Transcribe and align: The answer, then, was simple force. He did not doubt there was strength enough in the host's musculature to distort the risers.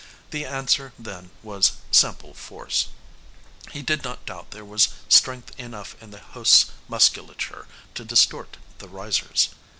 The 0.31 0.47
answer, 0.47 0.93
then, 0.97 1.29
was 1.43 1.73
simple 1.91 2.33
force. 2.33 2.87
He 3.71 3.83
did 3.83 4.03
not 4.03 4.25
doubt 4.25 4.49
there 4.49 4.65
was 4.65 4.89
strength 5.07 5.51
enough 5.59 5.95
in 6.01 6.09
the 6.09 6.17
host's 6.17 6.71
musculature 6.89 7.67
to 7.93 8.03
distort 8.03 8.57
the 8.79 8.87
risers. 8.87 9.49